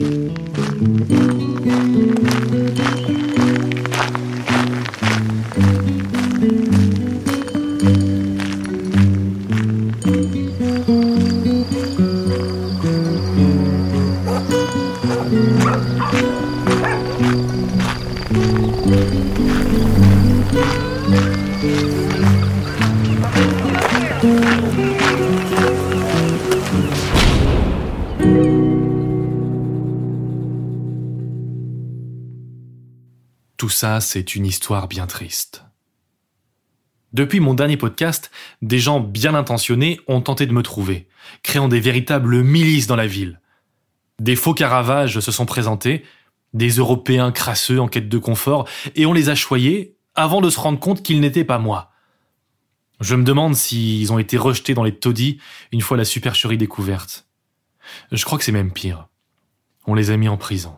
Tout 0.00 0.39
ça, 33.80 34.02
c'est 34.02 34.34
une 34.34 34.44
histoire 34.44 34.88
bien 34.88 35.06
triste. 35.06 35.64
Depuis 37.14 37.40
mon 37.40 37.54
dernier 37.54 37.78
podcast, 37.78 38.30
des 38.60 38.78
gens 38.78 39.00
bien 39.00 39.34
intentionnés 39.34 39.98
ont 40.06 40.20
tenté 40.20 40.44
de 40.44 40.52
me 40.52 40.62
trouver, 40.62 41.08
créant 41.42 41.66
des 41.66 41.80
véritables 41.80 42.42
milices 42.42 42.86
dans 42.86 42.96
la 42.96 43.06
ville. 43.06 43.40
Des 44.18 44.36
faux 44.36 44.52
caravages 44.52 45.20
se 45.20 45.32
sont 45.32 45.46
présentés, 45.46 46.04
des 46.52 46.68
Européens 46.72 47.32
crasseux 47.32 47.80
en 47.80 47.88
quête 47.88 48.10
de 48.10 48.18
confort, 48.18 48.68
et 48.96 49.06
on 49.06 49.14
les 49.14 49.30
a 49.30 49.34
choyés 49.34 49.96
avant 50.14 50.42
de 50.42 50.50
se 50.50 50.60
rendre 50.60 50.78
compte 50.78 51.02
qu'ils 51.02 51.22
n'étaient 51.22 51.42
pas 51.42 51.58
moi. 51.58 51.90
Je 53.00 53.14
me 53.14 53.24
demande 53.24 53.54
s'ils 53.54 54.12
ont 54.12 54.18
été 54.18 54.36
rejetés 54.36 54.74
dans 54.74 54.84
les 54.84 54.94
taudis 54.94 55.38
une 55.72 55.80
fois 55.80 55.96
la 55.96 56.04
supercherie 56.04 56.58
découverte. 56.58 57.26
Je 58.12 58.22
crois 58.26 58.36
que 58.36 58.44
c'est 58.44 58.52
même 58.52 58.74
pire. 58.74 59.08
On 59.86 59.94
les 59.94 60.10
a 60.10 60.18
mis 60.18 60.28
en 60.28 60.36
prison. 60.36 60.76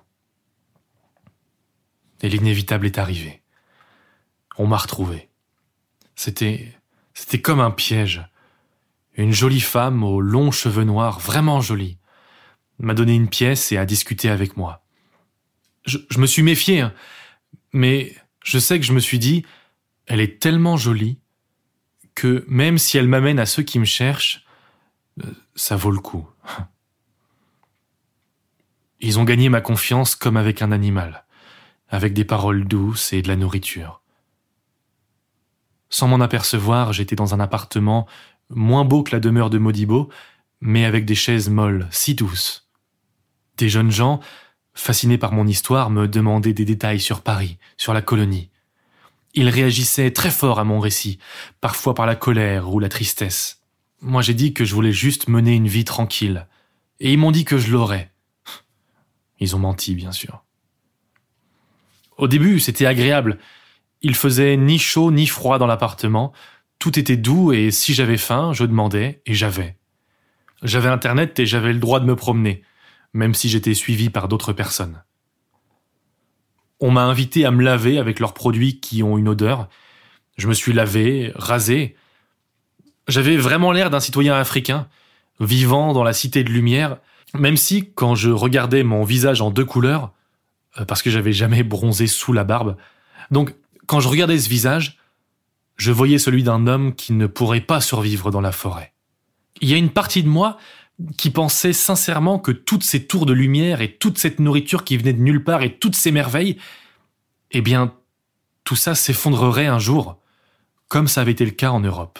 Et 2.22 2.28
l'inévitable 2.28 2.86
est 2.86 2.98
arrivé. 2.98 3.42
On 4.58 4.66
m'a 4.66 4.76
retrouvé. 4.76 5.28
C'était, 6.14 6.72
c'était 7.14 7.40
comme 7.40 7.60
un 7.60 7.70
piège. 7.70 8.24
Une 9.14 9.32
jolie 9.32 9.60
femme 9.60 10.02
aux 10.04 10.20
longs 10.20 10.52
cheveux 10.52 10.84
noirs, 10.84 11.18
vraiment 11.18 11.60
jolie, 11.60 11.98
m'a 12.78 12.94
donné 12.94 13.14
une 13.14 13.28
pièce 13.28 13.72
et 13.72 13.76
a 13.76 13.84
discuté 13.84 14.28
avec 14.28 14.56
moi. 14.56 14.84
Je, 15.84 15.98
me 16.18 16.26
suis 16.26 16.42
méfié, 16.42 16.80
hein, 16.80 16.94
mais 17.72 18.14
je 18.44 18.58
sais 18.58 18.78
que 18.78 18.86
je 18.86 18.92
me 18.92 19.00
suis 19.00 19.18
dit, 19.18 19.44
elle 20.06 20.20
est 20.20 20.40
tellement 20.40 20.76
jolie 20.76 21.18
que 22.14 22.44
même 22.46 22.78
si 22.78 22.98
elle 22.98 23.08
m'amène 23.08 23.38
à 23.38 23.46
ceux 23.46 23.62
qui 23.62 23.78
me 23.78 23.84
cherchent, 23.84 24.44
euh, 25.24 25.30
ça 25.54 25.76
vaut 25.76 25.90
le 25.90 26.00
coup. 26.00 26.26
Ils 29.00 29.18
ont 29.18 29.24
gagné 29.24 29.48
ma 29.48 29.60
confiance 29.60 30.14
comme 30.14 30.36
avec 30.36 30.62
un 30.62 30.70
animal, 30.70 31.24
avec 31.92 32.14
des 32.14 32.24
paroles 32.24 32.64
douces 32.64 33.12
et 33.12 33.22
de 33.22 33.28
la 33.28 33.36
nourriture. 33.36 34.00
Sans 35.90 36.08
m'en 36.08 36.20
apercevoir, 36.20 36.94
j'étais 36.94 37.16
dans 37.16 37.34
un 37.34 37.40
appartement 37.40 38.08
moins 38.48 38.86
beau 38.86 39.02
que 39.02 39.12
la 39.12 39.20
demeure 39.20 39.50
de 39.50 39.58
Modibo, 39.58 40.08
mais 40.62 40.86
avec 40.86 41.04
des 41.04 41.14
chaises 41.14 41.50
molles, 41.50 41.86
si 41.90 42.14
douces. 42.14 42.66
Des 43.58 43.68
jeunes 43.68 43.90
gens, 43.90 44.20
fascinés 44.72 45.18
par 45.18 45.32
mon 45.32 45.46
histoire, 45.46 45.90
me 45.90 46.08
demandaient 46.08 46.54
des 46.54 46.64
détails 46.64 47.00
sur 47.00 47.20
Paris, 47.20 47.58
sur 47.76 47.92
la 47.92 48.00
colonie. 48.00 48.48
Ils 49.34 49.50
réagissaient 49.50 50.12
très 50.12 50.30
fort 50.30 50.58
à 50.58 50.64
mon 50.64 50.80
récit, 50.80 51.18
parfois 51.60 51.94
par 51.94 52.06
la 52.06 52.16
colère 52.16 52.72
ou 52.72 52.80
la 52.80 52.88
tristesse. 52.88 53.60
Moi 54.00 54.22
j'ai 54.22 54.34
dit 54.34 54.54
que 54.54 54.64
je 54.64 54.74
voulais 54.74 54.92
juste 54.92 55.28
mener 55.28 55.54
une 55.54 55.68
vie 55.68 55.84
tranquille, 55.84 56.46
et 57.00 57.12
ils 57.12 57.18
m'ont 57.18 57.32
dit 57.32 57.44
que 57.44 57.58
je 57.58 57.70
l'aurais. 57.70 58.10
Ils 59.40 59.54
ont 59.54 59.58
menti, 59.58 59.94
bien 59.94 60.12
sûr. 60.12 60.41
Au 62.18 62.28
début, 62.28 62.60
c'était 62.60 62.86
agréable, 62.86 63.38
il 64.02 64.14
faisait 64.14 64.56
ni 64.56 64.78
chaud 64.78 65.10
ni 65.10 65.26
froid 65.26 65.58
dans 65.58 65.66
l'appartement, 65.66 66.32
tout 66.78 66.98
était 66.98 67.16
doux 67.16 67.52
et 67.52 67.70
si 67.70 67.94
j'avais 67.94 68.16
faim, 68.16 68.52
je 68.52 68.64
demandais 68.64 69.22
et 69.26 69.34
j'avais. 69.34 69.76
J'avais 70.62 70.88
Internet 70.88 71.38
et 71.38 71.46
j'avais 71.46 71.72
le 71.72 71.78
droit 71.78 72.00
de 72.00 72.04
me 72.04 72.16
promener, 72.16 72.62
même 73.12 73.34
si 73.34 73.48
j'étais 73.48 73.74
suivi 73.74 74.10
par 74.10 74.28
d'autres 74.28 74.52
personnes. 74.52 75.02
On 76.80 76.90
m'a 76.90 77.04
invité 77.04 77.44
à 77.44 77.52
me 77.52 77.62
laver 77.62 77.98
avec 77.98 78.18
leurs 78.18 78.34
produits 78.34 78.80
qui 78.80 79.04
ont 79.04 79.16
une 79.16 79.28
odeur. 79.28 79.68
Je 80.36 80.48
me 80.48 80.54
suis 80.54 80.72
lavé, 80.72 81.32
rasé. 81.36 81.96
J'avais 83.06 83.36
vraiment 83.36 83.70
l'air 83.70 83.90
d'un 83.90 84.00
citoyen 84.00 84.34
africain, 84.34 84.88
vivant 85.38 85.92
dans 85.92 86.02
la 86.02 86.12
cité 86.12 86.42
de 86.42 86.50
lumière, 86.50 86.96
même 87.34 87.56
si, 87.56 87.92
quand 87.94 88.16
je 88.16 88.30
regardais 88.30 88.82
mon 88.82 89.04
visage 89.04 89.40
en 89.40 89.50
deux 89.50 89.64
couleurs, 89.64 90.12
parce 90.86 91.02
que 91.02 91.10
j'avais 91.10 91.32
jamais 91.32 91.62
bronzé 91.62 92.06
sous 92.06 92.32
la 92.32 92.44
barbe, 92.44 92.76
donc 93.30 93.54
quand 93.86 94.00
je 94.00 94.08
regardais 94.08 94.38
ce 94.38 94.48
visage, 94.48 94.98
je 95.76 95.92
voyais 95.92 96.18
celui 96.18 96.42
d'un 96.42 96.66
homme 96.66 96.94
qui 96.94 97.12
ne 97.12 97.26
pourrait 97.26 97.60
pas 97.60 97.80
survivre 97.80 98.30
dans 98.30 98.40
la 98.40 98.52
forêt. 98.52 98.92
Il 99.60 99.68
y 99.68 99.74
a 99.74 99.76
une 99.76 99.90
partie 99.90 100.22
de 100.22 100.28
moi 100.28 100.58
qui 101.16 101.30
pensait 101.30 101.72
sincèrement 101.72 102.38
que 102.38 102.52
toutes 102.52 102.84
ces 102.84 103.06
tours 103.06 103.26
de 103.26 103.32
lumière 103.32 103.80
et 103.80 103.96
toute 103.96 104.18
cette 104.18 104.38
nourriture 104.38 104.84
qui 104.84 104.96
venait 104.96 105.12
de 105.12 105.20
nulle 105.20 105.44
part 105.44 105.62
et 105.62 105.78
toutes 105.78 105.96
ces 105.96 106.12
merveilles, 106.12 106.58
eh 107.50 107.60
bien, 107.60 107.94
tout 108.64 108.76
ça 108.76 108.94
s'effondrerait 108.94 109.66
un 109.66 109.78
jour, 109.78 110.20
comme 110.88 111.08
ça 111.08 111.22
avait 111.22 111.32
été 111.32 111.44
le 111.44 111.50
cas 111.50 111.70
en 111.70 111.80
Europe. 111.80 112.18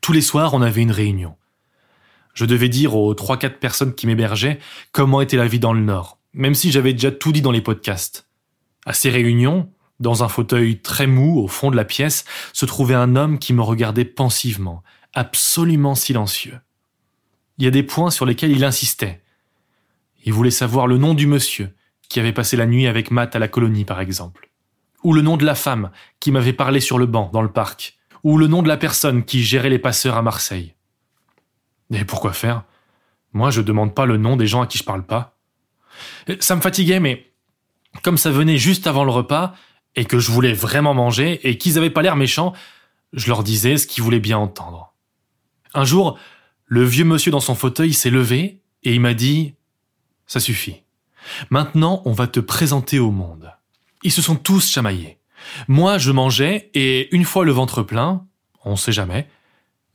Tous 0.00 0.12
les 0.12 0.20
soirs, 0.20 0.54
on 0.54 0.62
avait 0.62 0.82
une 0.82 0.90
réunion. 0.90 1.36
Je 2.34 2.44
devais 2.44 2.68
dire 2.68 2.96
aux 2.96 3.14
trois 3.14 3.38
quatre 3.38 3.58
personnes 3.58 3.94
qui 3.94 4.06
m'hébergeaient 4.06 4.58
comment 4.92 5.20
était 5.20 5.36
la 5.36 5.46
vie 5.46 5.60
dans 5.60 5.72
le 5.72 5.80
Nord, 5.80 6.18
même 6.34 6.54
si 6.54 6.70
j'avais 6.70 6.92
déjà 6.92 7.10
tout 7.10 7.32
dit 7.32 7.42
dans 7.42 7.52
les 7.52 7.60
podcasts. 7.60 8.28
À 8.84 8.92
ces 8.92 9.10
réunions, 9.10 9.70
dans 10.00 10.24
un 10.24 10.28
fauteuil 10.28 10.80
très 10.80 11.06
mou 11.06 11.38
au 11.38 11.48
fond 11.48 11.70
de 11.70 11.76
la 11.76 11.84
pièce 11.84 12.24
se 12.52 12.66
trouvait 12.66 12.94
un 12.94 13.16
homme 13.16 13.38
qui 13.38 13.54
me 13.54 13.62
regardait 13.62 14.04
pensivement, 14.04 14.82
absolument 15.14 15.94
silencieux. 15.94 16.58
Il 17.58 17.64
y 17.64 17.68
a 17.68 17.70
des 17.70 17.84
points 17.84 18.10
sur 18.10 18.26
lesquels 18.26 18.50
il 18.50 18.64
insistait. 18.64 19.22
Il 20.24 20.32
voulait 20.32 20.50
savoir 20.50 20.86
le 20.86 20.98
nom 20.98 21.14
du 21.14 21.26
monsieur 21.26 21.74
qui 22.08 22.18
avait 22.18 22.32
passé 22.32 22.56
la 22.56 22.66
nuit 22.66 22.86
avec 22.86 23.10
Matt 23.10 23.36
à 23.36 23.38
la 23.38 23.48
colonie, 23.48 23.84
par 23.84 24.00
exemple. 24.00 24.50
Ou 25.04 25.12
le 25.12 25.22
nom 25.22 25.36
de 25.36 25.44
la 25.44 25.54
femme 25.54 25.90
qui 26.18 26.32
m'avait 26.32 26.52
parlé 26.52 26.80
sur 26.80 26.98
le 26.98 27.06
banc 27.06 27.30
dans 27.32 27.42
le 27.42 27.52
parc. 27.52 27.96
Ou 28.24 28.38
le 28.38 28.46
nom 28.46 28.62
de 28.62 28.68
la 28.68 28.76
personne 28.76 29.24
qui 29.24 29.42
gérait 29.42 29.70
les 29.70 29.78
passeurs 29.78 30.16
à 30.16 30.22
Marseille. 30.22 30.74
Et 31.92 32.04
pourquoi 32.04 32.32
faire? 32.32 32.64
Moi, 33.32 33.50
je 33.50 33.60
demande 33.60 33.94
pas 33.94 34.06
le 34.06 34.16
nom 34.16 34.36
des 34.36 34.46
gens 34.46 34.62
à 34.62 34.66
qui 34.66 34.78
je 34.78 34.84
parle 34.84 35.04
pas. 35.04 35.33
Ça 36.40 36.56
me 36.56 36.60
fatiguait, 36.60 37.00
mais 37.00 37.30
comme 38.02 38.18
ça 38.18 38.30
venait 38.30 38.58
juste 38.58 38.86
avant 38.86 39.04
le 39.04 39.10
repas, 39.10 39.54
et 39.96 40.04
que 40.04 40.18
je 40.18 40.30
voulais 40.30 40.52
vraiment 40.52 40.94
manger 40.94 41.40
et 41.48 41.58
qu'ils 41.58 41.78
avaient 41.78 41.90
pas 41.90 42.02
l'air 42.02 42.16
méchants, 42.16 42.52
je 43.12 43.28
leur 43.28 43.44
disais 43.44 43.76
ce 43.76 43.86
qu'ils 43.86 44.02
voulaient 44.02 44.20
bien 44.20 44.38
entendre. 44.38 44.92
Un 45.72 45.84
jour, 45.84 46.18
le 46.66 46.84
vieux 46.84 47.04
monsieur 47.04 47.30
dans 47.30 47.40
son 47.40 47.54
fauteuil 47.54 47.92
s'est 47.92 48.10
levé 48.10 48.60
et 48.82 48.94
il 48.94 49.00
m'a 49.00 49.14
dit 49.14 49.54
Ça 50.26 50.40
suffit. 50.40 50.82
Maintenant, 51.50 52.02
on 52.04 52.12
va 52.12 52.26
te 52.26 52.40
présenter 52.40 52.98
au 52.98 53.10
monde. 53.10 53.52
Ils 54.02 54.12
se 54.12 54.22
sont 54.22 54.36
tous 54.36 54.68
chamaillés. 54.68 55.18
Moi, 55.68 55.98
je 55.98 56.10
mangeais 56.10 56.70
et 56.74 57.14
une 57.14 57.24
fois 57.24 57.44
le 57.44 57.52
ventre 57.52 57.82
plein, 57.82 58.26
on 58.64 58.76
sait 58.76 58.92
jamais, 58.92 59.28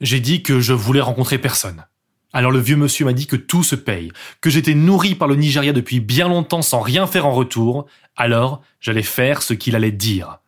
j'ai 0.02 0.20
dit 0.20 0.44
que 0.44 0.60
je 0.60 0.74
voulais 0.74 1.02
rencontrer 1.02 1.38
personne. 1.38 1.86
Alors 2.32 2.52
le 2.52 2.60
vieux 2.60 2.76
monsieur 2.76 3.06
m'a 3.06 3.14
dit 3.14 3.28
que 3.28 3.36
tout 3.36 3.64
se 3.64 3.76
paye, 3.76 4.12
que 4.42 4.50
j'étais 4.50 4.76
nourri 4.76 5.16
par 5.16 5.28
le 5.28 5.36
Nigeria 5.36 5.74
depuis 5.74 6.00
bien 6.00 6.28
longtemps 6.28 6.62
sans 6.62 6.80
rien 6.80 7.08
faire 7.08 7.26
en 7.26 7.34
retour, 7.34 7.88
alors 8.16 8.62
j'allais 8.80 9.04
faire 9.04 9.42
ce 9.42 9.54
qu'il 9.54 9.76
allait 9.76 9.92
dire. 9.92 10.40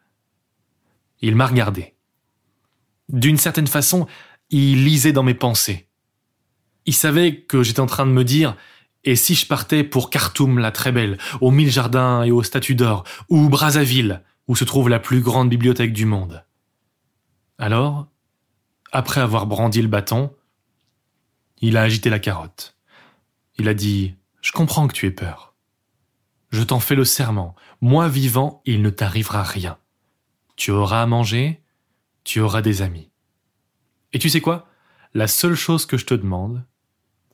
Il 1.21 1.35
m'a 1.35 1.47
regardé. 1.47 1.95
D'une 3.09 3.37
certaine 3.37 3.67
façon, 3.67 4.07
il 4.49 4.85
lisait 4.85 5.11
dans 5.11 5.23
mes 5.23 5.33
pensées. 5.33 5.87
Il 6.85 6.93
savait 6.93 7.41
que 7.41 7.63
j'étais 7.63 7.79
en 7.79 7.87
train 7.87 8.05
de 8.05 8.11
me 8.11 8.23
dire 8.23 8.55
et 9.03 9.15
si 9.15 9.33
je 9.33 9.47
partais 9.47 9.83
pour 9.83 10.09
Khartoum 10.09 10.59
la 10.59 10.71
très 10.71 10.91
belle, 10.91 11.17
aux 11.39 11.51
mille 11.51 11.71
jardins 11.71 12.23
et 12.23 12.31
aux 12.31 12.43
statues 12.43 12.75
d'or, 12.75 13.03
ou 13.29 13.49
Brazzaville, 13.49 14.21
où 14.47 14.55
se 14.55 14.63
trouve 14.63 14.89
la 14.89 14.99
plus 14.99 15.21
grande 15.21 15.49
bibliothèque 15.49 15.93
du 15.93 16.05
monde? 16.05 16.43
Alors, 17.57 18.07
après 18.91 19.21
avoir 19.21 19.47
brandi 19.47 19.81
le 19.81 19.87
bâton, 19.87 20.31
il 21.61 21.77
a 21.77 21.83
agité 21.83 22.09
la 22.09 22.19
carotte. 22.19 22.75
Il 23.57 23.67
a 23.67 23.73
dit 23.73 24.15
Je 24.41 24.51
comprends 24.51 24.87
que 24.87 24.93
tu 24.93 25.05
aies 25.05 25.11
peur. 25.11 25.55
Je 26.49 26.63
t'en 26.63 26.79
fais 26.79 26.95
le 26.95 27.05
serment. 27.05 27.55
Moi 27.79 28.09
vivant, 28.09 28.61
il 28.65 28.81
ne 28.81 28.89
t'arrivera 28.89 29.43
rien. 29.43 29.77
Tu 30.57 30.71
auras 30.71 31.01
à 31.01 31.05
manger, 31.05 31.61
tu 32.23 32.41
auras 32.41 32.61
des 32.61 32.81
amis. 32.81 33.09
Et 34.13 34.19
tu 34.19 34.29
sais 34.29 34.41
quoi? 34.41 34.67
La 35.13 35.27
seule 35.27 35.55
chose 35.55 35.85
que 35.85 35.97
je 35.97 36.05
te 36.05 36.13
demande, 36.13 36.65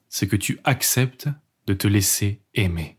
c'est 0.09 0.27
que 0.27 0.35
tu 0.35 0.59
acceptes 0.63 1.29
de 1.65 1.73
te 1.73 1.87
laisser 1.87 2.41
aimer. 2.53 2.97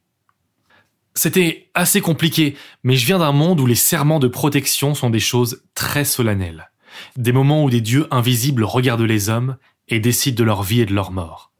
C'était 1.15 1.71
assez 1.75 2.01
compliqué, 2.01 2.57
mais 2.85 2.97
je 2.97 3.07
viens 3.07 3.19
d'un 3.19 3.33
monde 3.33 3.61
où 3.61 3.67
les 3.67 3.75
serments 3.75 4.21
de 4.21 4.29
protection 4.29 4.95
sont 4.95 5.11
des 5.11 5.21
choses 5.21 5.65
très 5.75 6.05
solennelles. 6.05 6.71
Des 7.17 7.33
moments 7.33 7.65
où 7.65 7.71
des 7.71 7.81
dieux 7.81 8.07
invisibles 8.11 8.65
regardent 8.65 9.03
les 9.03 9.29
hommes 9.29 9.57
et 9.89 10.01
décident 10.01 10.37
de 10.37 10.45
leur 10.45 10.63
vie 10.63 10.81
et 10.81 10.87
de 10.87 10.95
leur 10.95 11.11
mort. 11.11 11.53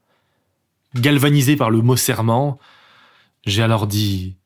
Galvanisé 0.95 1.57
par 1.57 1.71
le 1.71 1.83
mot 1.83 1.97
serment, 1.97 2.59
J'ai 3.47 3.63
alors 3.63 3.87
dit 3.87 4.37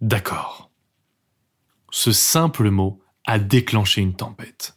D'accord. 0.00 0.70
Ce 1.90 2.12
simple 2.12 2.70
mot 2.70 3.00
a 3.26 3.38
déclenché 3.38 4.00
une 4.00 4.14
tempête. 4.14 4.76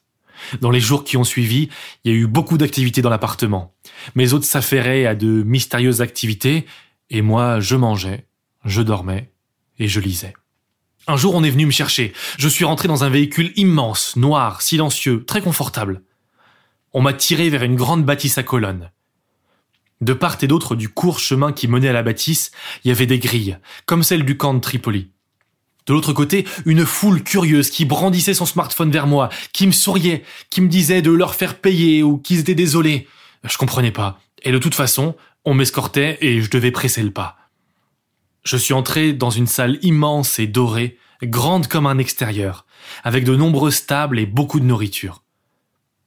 Dans 0.59 0.71
les 0.71 0.79
jours 0.79 1.03
qui 1.03 1.15
ont 1.17 1.23
suivi, 1.23 1.69
il 2.03 2.11
y 2.11 2.15
a 2.15 2.17
eu 2.17 2.27
beaucoup 2.27 2.57
d'activités 2.57 3.01
dans 3.01 3.09
l'appartement. 3.09 3.73
Mes 4.15 4.33
hôtes 4.33 4.43
s'affairaient 4.43 5.05
à 5.05 5.15
de 5.15 5.43
mystérieuses 5.43 6.01
activités, 6.01 6.65
et 7.09 7.21
moi, 7.21 7.59
je 7.59 7.75
mangeais, 7.75 8.27
je 8.65 8.81
dormais, 8.81 9.31
et 9.79 9.87
je 9.87 9.99
lisais. 9.99 10.33
Un 11.07 11.17
jour, 11.17 11.35
on 11.35 11.43
est 11.43 11.49
venu 11.49 11.65
me 11.65 11.71
chercher. 11.71 12.13
Je 12.37 12.47
suis 12.47 12.65
rentré 12.65 12.87
dans 12.87 13.03
un 13.03 13.09
véhicule 13.09 13.51
immense, 13.55 14.15
noir, 14.15 14.61
silencieux, 14.61 15.25
très 15.25 15.41
confortable. 15.41 16.01
On 16.93 17.01
m'a 17.01 17.13
tiré 17.13 17.49
vers 17.49 17.63
une 17.63 17.75
grande 17.75 18.05
bâtisse 18.05 18.37
à 18.37 18.43
colonnes. 18.43 18.91
De 20.01 20.13
part 20.13 20.37
et 20.41 20.47
d'autre 20.47 20.75
du 20.75 20.89
court 20.89 21.19
chemin 21.19 21.51
qui 21.51 21.67
menait 21.67 21.87
à 21.87 21.93
la 21.93 22.03
bâtisse, 22.03 22.51
il 22.83 22.89
y 22.89 22.91
avait 22.91 23.05
des 23.05 23.19
grilles, 23.19 23.57
comme 23.85 24.03
celle 24.03 24.25
du 24.25 24.37
camp 24.37 24.53
de 24.53 24.59
Tripoli. 24.59 25.09
De 25.85 25.93
l'autre 25.93 26.13
côté, 26.13 26.45
une 26.65 26.85
foule 26.85 27.23
curieuse 27.23 27.69
qui 27.69 27.85
brandissait 27.85 28.33
son 28.33 28.45
smartphone 28.45 28.91
vers 28.91 29.07
moi, 29.07 29.29
qui 29.53 29.65
me 29.65 29.71
souriait, 29.71 30.23
qui 30.49 30.61
me 30.61 30.67
disait 30.67 31.01
de 31.01 31.11
leur 31.11 31.35
faire 31.35 31.57
payer 31.57 32.03
ou 32.03 32.17
qu'ils 32.17 32.39
étaient 32.39 32.55
désolés. 32.55 33.07
Je 33.43 33.57
comprenais 33.57 33.91
pas. 33.91 34.19
Et 34.43 34.51
de 34.51 34.59
toute 34.59 34.75
façon, 34.75 35.15
on 35.45 35.53
m'escortait 35.53 36.17
et 36.21 36.41
je 36.41 36.49
devais 36.49 36.71
presser 36.71 37.01
le 37.01 37.11
pas. 37.11 37.37
Je 38.43 38.57
suis 38.57 38.73
entré 38.73 39.13
dans 39.13 39.29
une 39.29 39.47
salle 39.47 39.79
immense 39.81 40.37
et 40.37 40.47
dorée, 40.47 40.97
grande 41.23 41.67
comme 41.67 41.87
un 41.87 41.97
extérieur, 41.97 42.65
avec 43.03 43.23
de 43.23 43.35
nombreuses 43.35 43.85
tables 43.85 44.19
et 44.19 44.25
beaucoup 44.25 44.59
de 44.59 44.65
nourriture. 44.65 45.22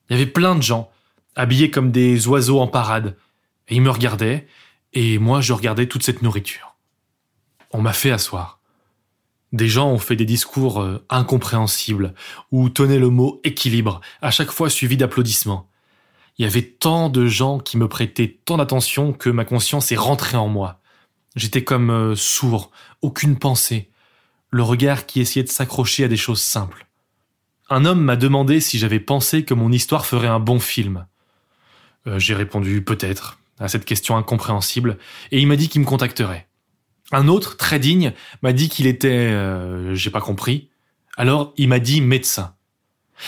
Il 0.09 0.17
y 0.17 0.21
avait 0.21 0.31
plein 0.31 0.55
de 0.55 0.63
gens, 0.63 0.91
habillés 1.35 1.71
comme 1.71 1.91
des 1.91 2.29
oiseaux 2.29 2.61
en 2.61 2.67
parade, 2.67 3.17
et 3.69 3.77
ils 3.77 3.83
me 3.83 3.91
regardaient, 3.91 4.47
et 4.93 5.19
moi 5.19 5.41
je 5.41 5.53
regardais 5.53 5.87
toute 5.87 6.03
cette 6.03 6.23
nourriture. 6.23 6.75
On 7.73 7.83
m'a 7.83 7.93
fait 7.93 8.11
asseoir. 8.11 8.61
Des 9.53 9.69
gens 9.69 9.91
ont 9.91 9.99
fait 9.99 10.17
des 10.17 10.25
discours 10.25 10.81
euh, 10.81 11.05
incompréhensibles, 11.09 12.15
ou 12.53 12.69
tenaient 12.69 12.99
le 12.99 13.11
mot 13.11 13.41
équilibre, 13.45 14.01
à 14.23 14.31
chaque 14.31 14.51
fois 14.51 14.71
suivi 14.71 14.97
d'applaudissements. 14.97 15.69
Il 16.39 16.45
y 16.45 16.49
avait 16.49 16.63
tant 16.63 17.09
de 17.09 17.27
gens 17.27 17.59
qui 17.59 17.79
me 17.79 17.89
prêtaient 17.89 18.39
tant 18.45 18.59
d'attention 18.59 19.13
que 19.13 19.31
ma 19.31 19.45
conscience 19.45 19.91
est 19.93 19.97
rentrée 19.97 20.37
en 20.37 20.49
moi. 20.49 20.81
J'étais 21.35 21.65
comme 21.65 21.91
euh, 21.91 22.15
sourd, 22.15 22.71
aucune 23.03 23.39
pensée, 23.39 23.91
le 24.51 24.63
regard 24.63 25.07
qui 25.07 25.21
essayait 25.21 25.45
de 25.45 25.51
s'accrocher 25.51 26.05
à 26.05 26.09
des 26.09 26.17
choses 26.17 26.43
simples. 26.43 26.86
Un 27.69 27.85
homme 27.85 28.01
m'a 28.01 28.17
demandé 28.17 28.61
si 28.61 28.79
j'avais 28.79 29.01
pensé 29.01 29.45
que 29.45 29.55
mon 29.55 29.73
histoire 29.73 30.07
ferait 30.07 30.29
un 30.29 30.39
bon 30.39 30.61
film. 30.61 31.07
Euh, 32.07 32.19
j'ai 32.19 32.35
répondu 32.35 32.83
peut-être 32.83 33.39
à 33.59 33.69
cette 33.69 33.85
question 33.85 34.17
incompréhensible, 34.17 34.99
et 35.33 35.41
il 35.41 35.47
m'a 35.47 35.57
dit 35.57 35.69
qu'il 35.69 35.81
me 35.81 35.87
contacterait. 35.87 36.47
Un 37.11 37.27
autre, 37.27 37.57
très 37.57 37.79
digne, 37.79 38.13
m'a 38.43 38.53
dit 38.53 38.69
qu'il 38.69 38.87
était... 38.87 39.09
Euh, 39.09 39.95
j'ai 39.95 40.11
pas 40.11 40.21
compris. 40.21 40.69
Alors 41.17 41.55
il 41.57 41.69
m'a 41.69 41.79
dit 41.79 42.01
médecin. 42.01 42.55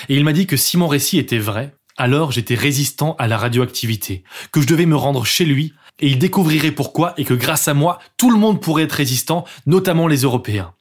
Et 0.08 0.16
il 0.16 0.24
m'a 0.24 0.32
dit 0.32 0.46
que 0.46 0.56
si 0.56 0.76
mon 0.76 0.86
récit 0.86 1.18
était 1.18 1.38
vrai, 1.38 1.74
alors 1.96 2.30
j'étais 2.30 2.54
résistant 2.54 3.16
à 3.18 3.26
la 3.26 3.38
radioactivité, 3.38 4.22
que 4.52 4.60
je 4.60 4.66
devais 4.66 4.86
me 4.86 4.96
rendre 4.96 5.24
chez 5.24 5.46
lui, 5.46 5.72
et 5.98 6.06
il 6.06 6.18
découvrirait 6.18 6.70
pourquoi, 6.70 7.14
et 7.16 7.24
que 7.24 7.34
grâce 7.34 7.66
à 7.66 7.74
moi, 7.74 7.98
tout 8.16 8.30
le 8.30 8.38
monde 8.38 8.62
pourrait 8.62 8.84
être 8.84 8.92
résistant, 8.92 9.44
notamment 9.66 10.06
les 10.06 10.18
Européens. 10.18 10.74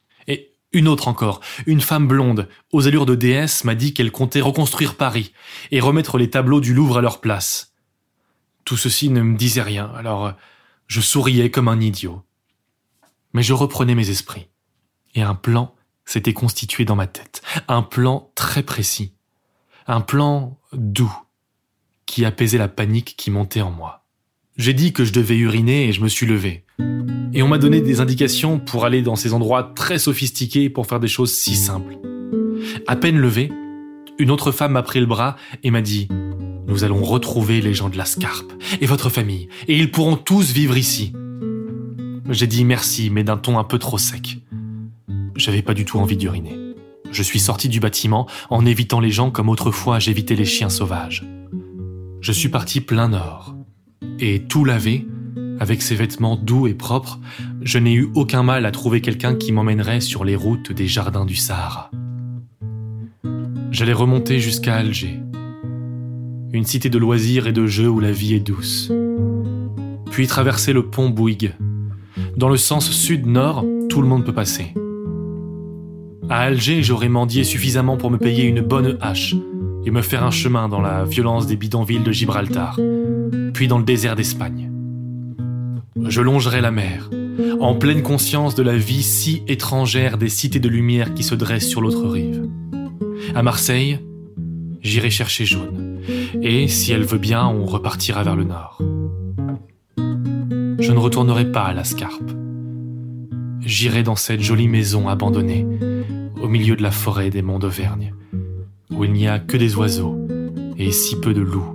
Une 0.78 0.86
autre 0.86 1.08
encore, 1.08 1.40
une 1.66 1.80
femme 1.80 2.06
blonde, 2.06 2.48
aux 2.70 2.86
allures 2.86 3.04
de 3.04 3.16
déesse, 3.16 3.64
m'a 3.64 3.74
dit 3.74 3.94
qu'elle 3.94 4.12
comptait 4.12 4.40
reconstruire 4.40 4.94
Paris, 4.94 5.32
et 5.72 5.80
remettre 5.80 6.18
les 6.18 6.30
tableaux 6.30 6.60
du 6.60 6.72
Louvre 6.72 6.98
à 6.98 7.00
leur 7.00 7.20
place. 7.20 7.74
Tout 8.64 8.76
ceci 8.76 9.08
ne 9.10 9.20
me 9.22 9.36
disait 9.36 9.62
rien, 9.62 9.90
alors 9.96 10.34
je 10.86 11.00
souriais 11.00 11.50
comme 11.50 11.66
un 11.66 11.80
idiot. 11.80 12.22
Mais 13.32 13.42
je 13.42 13.54
reprenais 13.54 13.96
mes 13.96 14.08
esprits. 14.08 14.46
Et 15.16 15.22
un 15.22 15.34
plan 15.34 15.74
s'était 16.04 16.32
constitué 16.32 16.84
dans 16.84 16.94
ma 16.94 17.08
tête. 17.08 17.42
Un 17.66 17.82
plan 17.82 18.30
très 18.36 18.62
précis. 18.62 19.14
Un 19.88 20.00
plan 20.00 20.60
doux, 20.72 21.12
qui 22.06 22.24
apaisait 22.24 22.56
la 22.56 22.68
panique 22.68 23.16
qui 23.16 23.32
montait 23.32 23.62
en 23.62 23.72
moi. 23.72 24.06
J'ai 24.56 24.74
dit 24.74 24.92
que 24.92 25.04
je 25.04 25.12
devais 25.12 25.38
uriner 25.38 25.88
et 25.88 25.92
je 25.92 26.02
me 26.02 26.08
suis 26.08 26.26
levé. 26.26 26.64
Et 27.34 27.42
on 27.42 27.48
m'a 27.48 27.58
donné 27.58 27.80
des 27.80 28.00
indications 28.00 28.58
pour 28.58 28.84
aller 28.84 29.02
dans 29.02 29.16
ces 29.16 29.34
endroits 29.34 29.72
très 29.74 29.98
sophistiqués 29.98 30.70
pour 30.70 30.86
faire 30.86 31.00
des 31.00 31.08
choses 31.08 31.32
si 31.32 31.54
simples. 31.54 31.98
À 32.86 32.96
peine 32.96 33.18
levé, 33.18 33.52
une 34.18 34.30
autre 34.30 34.52
femme 34.52 34.72
m'a 34.72 34.82
pris 34.82 35.00
le 35.00 35.06
bras 35.06 35.36
et 35.62 35.70
m'a 35.70 35.82
dit 35.82 36.08
nous 36.68 36.84
allons 36.84 37.02
retrouver 37.02 37.62
les 37.62 37.72
gens 37.72 37.88
de 37.88 37.96
la 37.96 38.04
Scarpe 38.04 38.52
et 38.80 38.86
votre 38.86 39.08
famille, 39.08 39.48
et 39.68 39.78
ils 39.78 39.90
pourront 39.90 40.16
tous 40.16 40.52
vivre 40.52 40.76
ici. 40.76 41.14
J'ai 42.28 42.46
dit 42.46 42.64
merci, 42.66 43.08
mais 43.08 43.24
d'un 43.24 43.38
ton 43.38 43.58
un 43.58 43.64
peu 43.64 43.78
trop 43.78 43.96
sec. 43.96 44.38
J'avais 45.34 45.62
pas 45.62 45.72
du 45.72 45.86
tout 45.86 45.98
envie 45.98 46.18
d'uriner. 46.18 46.54
Je 47.10 47.22
suis 47.22 47.40
sorti 47.40 47.70
du 47.70 47.80
bâtiment 47.80 48.28
en 48.50 48.66
évitant 48.66 49.00
les 49.00 49.10
gens 49.10 49.30
comme 49.30 49.48
autrefois 49.48 49.98
j'évitais 49.98 50.34
les 50.34 50.44
chiens 50.44 50.68
sauvages. 50.68 51.24
Je 52.20 52.32
suis 52.32 52.50
parti 52.50 52.82
plein 52.82 53.08
nord. 53.08 53.54
Et 54.18 54.40
tout 54.40 54.64
lavé, 54.64 55.06
avec 55.60 55.82
ses 55.82 55.94
vêtements 55.94 56.36
doux 56.36 56.66
et 56.66 56.74
propres, 56.74 57.18
je 57.62 57.78
n'ai 57.78 57.94
eu 57.94 58.08
aucun 58.14 58.42
mal 58.42 58.66
à 58.66 58.70
trouver 58.70 59.00
quelqu'un 59.00 59.34
qui 59.34 59.52
m'emmènerait 59.52 60.00
sur 60.00 60.24
les 60.24 60.36
routes 60.36 60.72
des 60.72 60.86
jardins 60.86 61.24
du 61.24 61.36
Sahara. 61.36 61.90
J'allais 63.70 63.92
remonter 63.92 64.40
jusqu'à 64.40 64.76
Alger, 64.76 65.20
une 66.52 66.64
cité 66.64 66.88
de 66.88 66.98
loisirs 66.98 67.46
et 67.46 67.52
de 67.52 67.66
jeux 67.66 67.88
où 67.88 68.00
la 68.00 68.12
vie 68.12 68.34
est 68.34 68.40
douce. 68.40 68.90
Puis 70.10 70.26
traverser 70.26 70.72
le 70.72 70.86
pont 70.86 71.10
Bouygues. 71.10 71.54
Dans 72.36 72.48
le 72.48 72.56
sens 72.56 72.90
sud-nord, 72.90 73.64
tout 73.88 74.00
le 74.00 74.08
monde 74.08 74.24
peut 74.24 74.34
passer. 74.34 74.72
À 76.30 76.40
Alger, 76.40 76.82
j'aurais 76.82 77.08
mendié 77.08 77.44
suffisamment 77.44 77.96
pour 77.96 78.10
me 78.10 78.18
payer 78.18 78.44
une 78.44 78.60
bonne 78.60 78.98
hache 79.00 79.34
et 79.84 79.90
me 79.90 80.02
faire 80.02 80.24
un 80.24 80.30
chemin 80.30 80.68
dans 80.68 80.80
la 80.80 81.04
violence 81.04 81.46
des 81.46 81.56
bidonvilles 81.56 82.02
de 82.02 82.12
Gibraltar, 82.12 82.78
puis 83.54 83.68
dans 83.68 83.78
le 83.78 83.84
désert 83.84 84.16
d'Espagne. 84.16 84.67
Je 86.06 86.20
longerai 86.20 86.60
la 86.60 86.70
mer, 86.70 87.10
en 87.60 87.74
pleine 87.74 88.02
conscience 88.02 88.54
de 88.54 88.62
la 88.62 88.76
vie 88.76 89.02
si 89.02 89.42
étrangère 89.48 90.18
des 90.18 90.28
cités 90.28 90.60
de 90.60 90.68
lumière 90.68 91.14
qui 91.14 91.22
se 91.22 91.34
dressent 91.34 91.68
sur 91.68 91.80
l'autre 91.80 92.06
rive. 92.08 92.48
À 93.34 93.42
Marseille, 93.42 93.98
j'irai 94.80 95.10
chercher 95.10 95.44
Jaune 95.44 95.88
et 96.42 96.68
si 96.68 96.92
elle 96.92 97.04
veut 97.04 97.18
bien, 97.18 97.46
on 97.46 97.64
repartira 97.64 98.22
vers 98.22 98.36
le 98.36 98.44
nord. 98.44 98.78
Je 100.78 100.92
ne 100.92 100.98
retournerai 100.98 101.50
pas 101.50 101.64
à 101.64 101.74
la 101.74 101.84
Scarpe. 101.84 102.30
J'irai 103.60 104.02
dans 104.02 104.16
cette 104.16 104.40
jolie 104.40 104.68
maison 104.68 105.08
abandonnée, 105.08 105.66
au 106.40 106.48
milieu 106.48 106.76
de 106.76 106.82
la 106.82 106.90
forêt 106.90 107.30
des 107.30 107.42
monts 107.42 107.58
d'Auvergne, 107.58 108.14
où 108.90 109.04
il 109.04 109.12
n'y 109.12 109.28
a 109.28 109.38
que 109.38 109.56
des 109.56 109.76
oiseaux 109.76 110.16
et 110.78 110.92
si 110.92 111.18
peu 111.20 111.34
de 111.34 111.40
loups. 111.40 111.74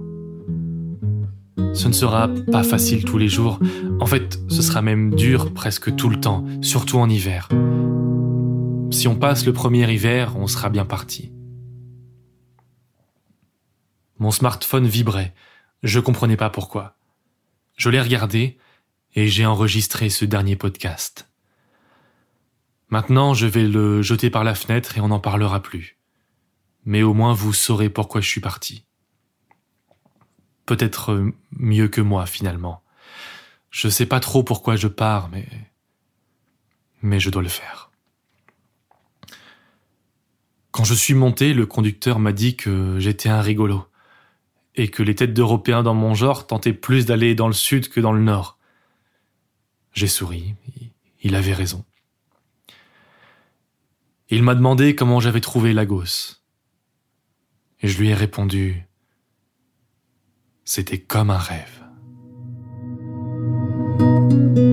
Ce 1.73 1.87
ne 1.87 1.93
sera 1.93 2.29
pas 2.51 2.63
facile 2.63 3.03
tous 3.03 3.17
les 3.17 3.27
jours, 3.27 3.59
en 4.03 4.05
fait 4.05 4.37
ce 4.49 4.61
sera 4.61 4.81
même 4.81 5.15
dur 5.15 5.53
presque 5.53 5.95
tout 5.95 6.09
le 6.09 6.19
temps, 6.19 6.45
surtout 6.61 6.97
en 6.97 7.09
hiver. 7.09 7.47
Si 8.91 9.07
on 9.07 9.15
passe 9.15 9.45
le 9.45 9.53
premier 9.53 9.89
hiver, 9.89 10.35
on 10.35 10.45
sera 10.45 10.69
bien 10.69 10.83
parti. 10.83 11.31
Mon 14.19 14.31
smartphone 14.31 14.87
vibrait. 14.87 15.33
Je 15.83 16.01
comprenais 16.01 16.35
pas 16.35 16.49
pourquoi. 16.49 16.97
Je 17.77 17.89
l'ai 17.89 18.01
regardé 18.01 18.57
et 19.15 19.29
j'ai 19.29 19.45
enregistré 19.45 20.09
ce 20.09 20.25
dernier 20.25 20.57
podcast. 20.57 21.29
Maintenant, 22.89 23.33
je 23.33 23.47
vais 23.47 23.69
le 23.69 24.01
jeter 24.01 24.29
par 24.29 24.43
la 24.43 24.53
fenêtre 24.53 24.97
et 24.97 24.99
on 24.99 25.07
n'en 25.07 25.21
parlera 25.21 25.61
plus. 25.61 25.97
Mais 26.83 27.03
au 27.03 27.13
moins 27.13 27.33
vous 27.33 27.53
saurez 27.53 27.89
pourquoi 27.89 28.19
je 28.19 28.27
suis 28.27 28.41
parti. 28.41 28.83
Peut-être 30.65 31.23
mieux 31.51 31.87
que 31.87 32.01
moi 32.01 32.25
finalement. 32.25 32.82
Je 33.73 33.89
sais 33.89 34.05
pas 34.05 34.19
trop 34.19 34.43
pourquoi 34.43 34.75
je 34.75 34.87
pars, 34.87 35.29
mais 35.29 35.47
mais 37.01 37.19
je 37.19 37.31
dois 37.31 37.41
le 37.41 37.49
faire. 37.49 37.89
Quand 40.69 40.83
je 40.83 40.93
suis 40.93 41.15
monté, 41.15 41.55
le 41.55 41.65
conducteur 41.65 42.19
m'a 42.19 42.33
dit 42.33 42.55
que 42.55 42.99
j'étais 42.99 43.29
un 43.29 43.41
rigolo 43.41 43.85
et 44.75 44.89
que 44.89 45.01
les 45.01 45.15
têtes 45.15 45.33
d'Européens 45.33 45.81
dans 45.81 45.95
mon 45.95 46.13
genre 46.13 46.45
tentaient 46.45 46.71
plus 46.71 47.07
d'aller 47.07 47.33
dans 47.33 47.47
le 47.47 47.53
sud 47.53 47.89
que 47.89 47.99
dans 47.99 48.13
le 48.13 48.21
nord. 48.21 48.59
J'ai 49.93 50.07
souri, 50.07 50.53
il 51.21 51.35
avait 51.35 51.53
raison. 51.53 51.83
Il 54.29 54.43
m'a 54.43 54.53
demandé 54.53 54.95
comment 54.95 55.19
j'avais 55.19 55.41
trouvé 55.41 55.73
Lagos. 55.73 56.37
Et 57.81 57.87
je 57.87 57.97
lui 57.97 58.09
ai 58.09 58.13
répondu, 58.13 58.87
c'était 60.63 60.99
comme 60.99 61.31
un 61.31 61.39
rêve. 61.39 61.82
thank 64.33 64.57
you 64.57 64.72